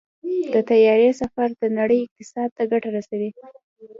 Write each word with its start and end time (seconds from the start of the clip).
د 0.53 0.55
طیارې 0.69 1.09
سفر 1.21 1.47
د 1.61 1.63
نړۍ 1.77 1.99
اقتصاد 2.01 2.49
ته 2.57 2.63
ګټه 2.71 2.89
رسوي. 2.97 3.29